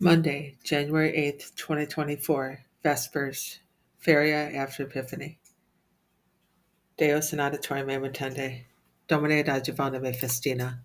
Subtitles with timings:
[0.00, 3.58] Monday, January 8th, 2024, Vespers,
[3.98, 5.40] Feria after Epiphany.
[6.96, 8.60] Deus in auditorium mutande.
[9.08, 10.78] Domine adjuvanda me festina.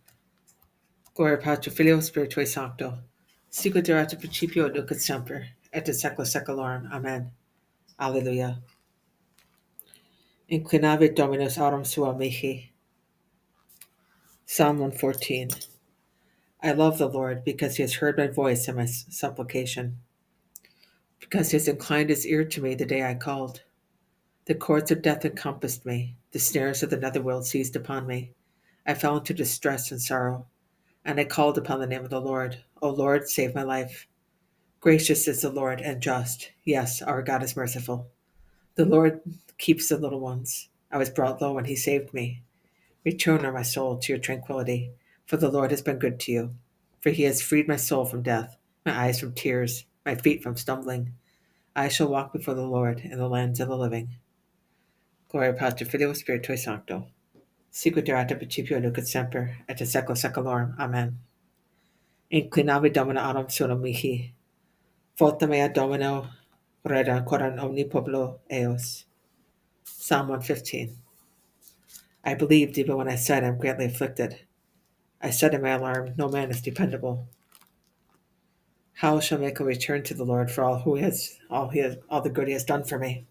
[1.14, 2.98] Gloria Patri Filio Spiritui Sancto.
[3.52, 6.91] Sicut erat principio et nunc et semper, et in secula seculorum.
[6.91, 7.30] Amen.
[8.00, 8.64] Alleluia.
[10.50, 12.71] Inclinavit Dominus aurum sua mihi.
[14.48, 15.73] Psalm 114.
[16.66, 19.97] I love the Lord because he has heard my voice and my supplication,
[21.19, 23.64] because he has inclined his ear to me the day I called.
[24.46, 28.32] The cords of death encompassed me, the snares of the netherworld seized upon me.
[28.88, 30.46] I fell into distress and sorrow,
[31.04, 32.64] and I called upon the name of the Lord.
[32.81, 34.08] O Lord, save my life.
[34.80, 36.50] Gracious is the Lord and just.
[36.64, 38.08] Yes, our God is merciful.
[38.75, 39.19] The Lord
[39.58, 40.69] keeps the little ones.
[40.89, 42.41] I was brought low, and he saved me.
[43.03, 44.94] Return, O my soul, to your tranquility
[45.25, 46.55] for the Lord has been good to you.
[47.02, 50.55] For he has freed my soul from death, my eyes from tears, my feet from
[50.55, 51.13] stumbling.
[51.75, 54.15] I shall walk before the Lord in the lands of the living.
[55.30, 57.07] Gloria Patri Filio Spiritui Sancto.
[57.71, 60.77] Sicut erat principio nunc et semper, et in secula seculorum.
[60.77, 61.17] Amen.
[62.31, 64.33] Inclinavi Domino aurum sonum mihi.
[65.17, 66.27] Vota mea Domino,
[66.83, 69.05] reda coram omni populo eos.
[69.83, 70.95] Psalm 115.
[72.23, 74.39] I believed even when I said I'm greatly afflicted.
[75.25, 77.29] I said in my alarm, No man is dependable.
[78.95, 81.80] How shall I make a return to the Lord for all who has all he
[81.80, 83.25] has all the good he has done for me?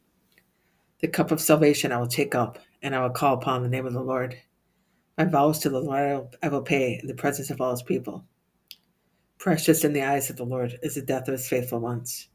[1.00, 3.84] The cup of salvation I will take up, and I will call upon the name
[3.84, 4.38] of the Lord.
[5.18, 8.24] My vows to the Lord I will pay in the presence of all his people.
[9.36, 12.28] Precious in the eyes of the Lord is the death of his faithful ones.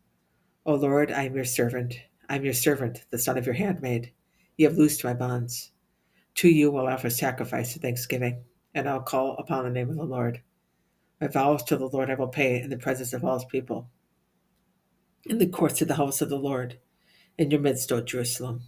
[0.68, 1.96] O Lord, I am your servant.
[2.30, 4.12] I am your servant, the son of your handmaid.
[4.56, 5.72] You have loosed my bonds.
[6.36, 8.44] To you will offer sacrifice of thanksgiving
[8.78, 10.42] and I'll call upon the name of the Lord.
[11.20, 13.90] My vows to the Lord I will pay in the presence of all his people,
[15.26, 16.78] in the courts of the house of the Lord,
[17.40, 18.62] in your midst, O Jerusalem.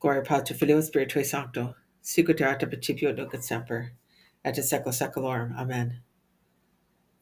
[0.00, 3.92] Gloria Patri Filio Spiritui Sancto, sicut erat principio nunc et semper,
[4.44, 5.56] et in secula seculorum.
[5.56, 6.00] Amen.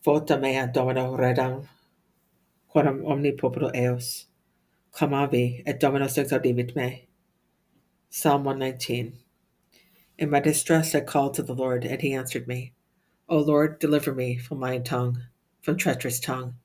[0.03, 1.67] Vota mea Domino redam,
[2.73, 4.29] quorum omni populo eos,
[4.95, 7.07] clamavi, et Dominus exaudivit me.
[8.09, 9.13] Psalm 119.
[10.21, 12.75] In my distress I called to the Lord, and he answered me.
[13.27, 15.23] O Lord, deliver me from lying tongue,
[15.63, 16.57] from treacherous tongue.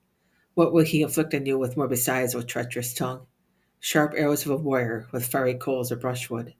[0.55, 3.25] What will he inflict on you with more besides, O treacherous tongue?
[3.79, 6.53] Sharp arrows of a warrior with fiery coals of brushwood.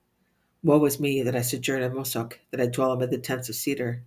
[0.64, 3.58] Woe is me that I sojourn in Meshech, that I dwell amid the tents of
[3.62, 4.02] Kedar.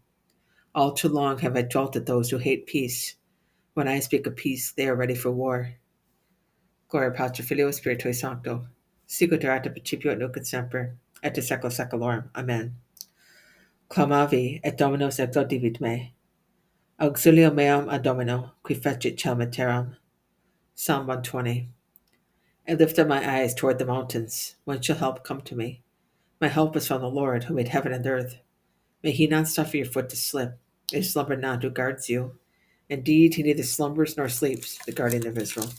[0.74, 3.16] All too long have I dwelt at those who hate peace.
[3.74, 5.74] When I speak of peace, they are ready for war.
[6.88, 8.66] Gloria Patri Filio Spiritui Sancto,
[9.06, 12.28] sicut erat principio et nunc semper, et in secula seculorum.
[12.34, 12.76] Amen.
[13.90, 16.14] Clamavi et Dominus exaudivit me.
[17.00, 19.96] Auxilio meum ad Domino, qui fecit celum terram.
[20.74, 21.68] Psalm 120.
[22.68, 24.56] I lift up my eyes toward the mountains.
[24.64, 25.82] When shall help come to me?
[26.40, 28.36] My help is from the Lord, who made heaven and earth.
[29.02, 30.58] May he not suffer your foot to slip.
[30.92, 32.38] May slumber not who guards you.
[32.88, 35.70] Indeed, he neither slumbers nor sleeps, the guardian of Israel.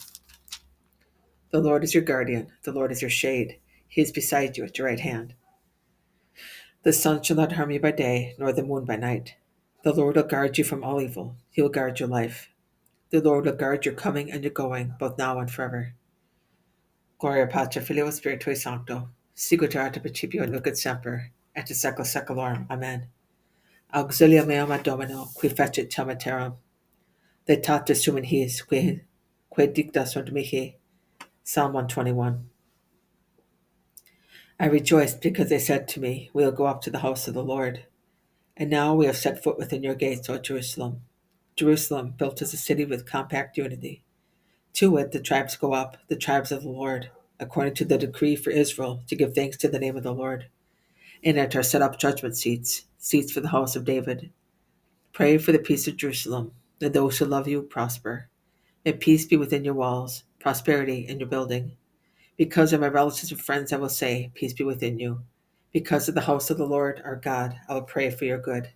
[1.51, 2.47] The Lord is your guardian.
[2.63, 3.59] The Lord is your shade.
[3.89, 5.33] He is beside you at your right hand.
[6.83, 9.35] The sun shall not harm you by day, nor the moon by night.
[9.83, 11.35] The Lord will guard you from all evil.
[11.49, 12.49] He will guard your life.
[13.09, 15.95] The Lord will guard your coming and your going, both now and forever.
[17.17, 22.67] Gloria Patri Filio Spiritui Sancto, sicut erat principio nunc et semper, et in secula seculorum.
[22.69, 23.07] Amen.
[23.93, 26.57] Auxilia meum ad Domino, qui fecit celum terram.
[27.47, 29.01] Laetatus sumen his, qui,
[29.49, 30.77] qui dicta sunt mihi.
[31.43, 32.49] Psalm 121.
[34.61, 37.33] I rejoiced because they said to me, We will go up to the house of
[37.33, 37.85] the Lord.
[38.57, 41.01] And now we have set foot within your gates, O Jerusalem.
[41.55, 44.03] Jerusalem, built as a city with compact unity.
[44.73, 47.09] To it the tribes go up, the tribes of the Lord,
[47.39, 50.47] according to the decree for Israel, to give thanks to the name of the Lord.
[51.23, 54.29] In it are set up judgment seats, seats for the house of David.
[55.13, 58.27] Pray for the peace of Jerusalem, that those who love you prosper.
[58.83, 61.77] May peace be within your walls, prosperity in your building.
[62.39, 65.23] Because of my relatives and friends, I will say, Peace be within you.
[65.73, 68.69] Because of the house of the Lord our God, I will pray for your good.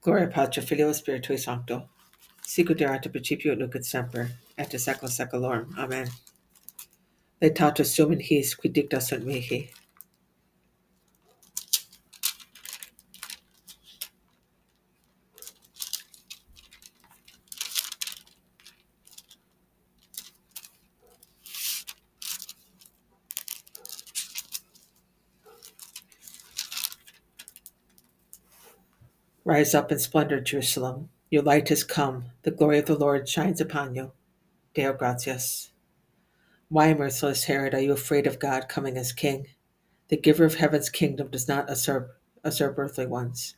[0.00, 1.88] Gloria Patri Filio Spiritui Sancto,
[2.46, 5.76] sicut erat principio et semper, et in secula seculorum.
[5.76, 6.06] Amen.
[7.42, 9.72] Laetatus sumen his qui dicta sunt mihi.
[29.46, 31.10] Rise up in splendor, Jerusalem.
[31.28, 32.24] Your light has come.
[32.44, 34.12] The glory of the Lord shines upon you.
[34.72, 35.70] Deo gratias.
[36.70, 39.48] Why, merciless Herod, are you afraid of God coming as king?
[40.08, 43.54] The giver of heaven's kingdom does not usurp, usurp earthly ones.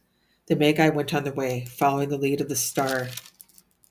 [0.47, 3.07] The Magi went on their way, following the lead of the star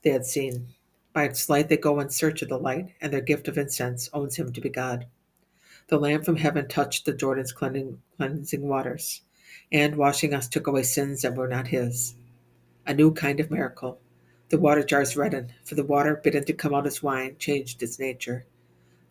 [0.01, 0.67] they had seen.
[1.13, 4.09] By its light they go in search of the light, and their gift of incense
[4.11, 5.05] owns him to be God.
[5.87, 9.21] The Lamb from heaven touched the Jordan's cleansing, cleansing waters,
[9.71, 12.15] and washing us took away sins that were not his.
[12.85, 13.99] A new kind of miracle.
[14.49, 17.99] The water jars reddened, for the water bidden to come out as wine changed its
[17.99, 18.45] nature.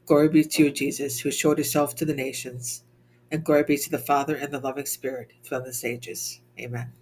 [0.06, 2.84] Glory be to you, Jesus, who showed yourself to the nations,
[3.30, 6.40] and glory be to the Father and the loving Spirit throughout the ages.
[6.60, 6.92] Amen.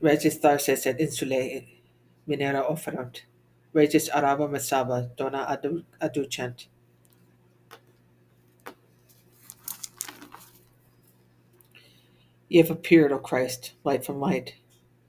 [0.00, 1.66] Regis tharses et insulae
[2.28, 3.22] minera offerant.
[3.72, 6.66] Regis araba masaba dona adu- aducent.
[12.48, 14.54] You have appeared, O Christ, light from light.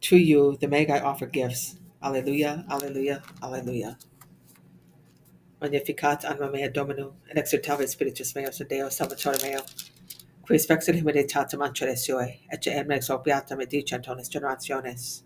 [0.01, 1.77] To you, the Magi offer gifts.
[2.01, 3.97] Alleluia, alleluia, alleluia.
[5.61, 9.61] Magnificat anima mea Dominum, and exultavit spiritus meus in Deo Salvatore meo,
[10.45, 15.23] qui spexit humilitatem ancere sue, ecce em ex opiatam et dicentonis generationes,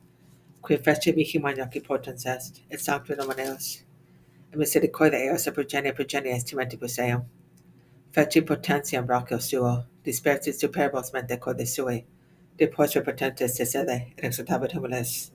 [0.61, 3.57] qui fece mihi magnaci potens est, et sanctum nomen
[4.53, 7.23] et misericordia eos et progenie progenie estimentibus eum.
[8.13, 12.03] Feci potentiam brachio suo, dispersit superbos mente corde sui,
[12.57, 15.31] de postre potentes cesede, et exultavit humiles,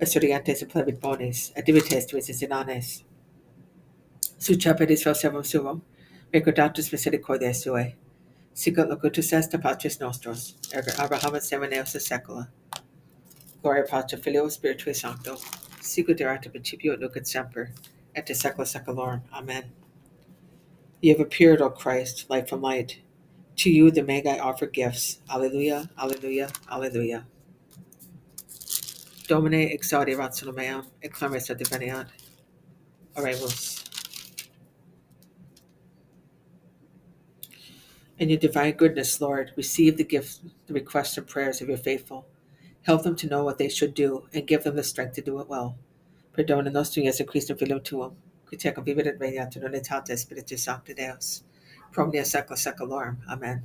[0.00, 3.02] estudiantes plebit bonis, et divites tuisis inanes,
[4.38, 5.82] Sucepedis vel servum suum,
[6.32, 7.94] recordatus misericordiae suae.
[8.54, 12.48] Sicut locutus est a Patris nostros, ergo Abraham et semeneos in secula.
[13.62, 15.36] Gloria Patri Filio Spiritui Sancto,
[15.80, 17.70] sicut erat in principio et nunc et semper,
[18.14, 19.22] et de secula seculorum.
[19.32, 19.85] Amen.
[21.06, 22.98] You have appeared, O Christ, light from light.
[23.58, 25.20] To you the Magi offer gifts.
[25.30, 27.26] Alleluia, alleluia, alleluia.
[29.28, 31.48] Domine exaudi ratio meam, et clames.
[33.14, 33.84] Oremus.
[38.18, 42.26] In your divine goodness, Lord, receive the gifts, the requests, and prayers of your faithful.
[42.82, 45.38] Help them to know what they should do, and give them the strength to do
[45.38, 45.78] it well.
[46.36, 48.16] Perdona nostrum Jesu Christum filium tuum,
[48.52, 51.44] et regnat in unitate Spiritus Sancti Deus,
[51.92, 53.18] pro omnia secula seculorum.
[53.28, 53.62] Amen.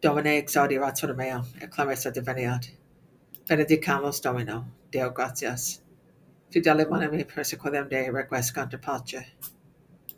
[0.00, 2.70] Domine exaudi ratio meam, et clames ad diveniat.
[3.48, 5.80] Benedicamus Domino, Deo gratias.
[6.50, 9.26] Fidele monemi persequendum Dei requiescant in pace.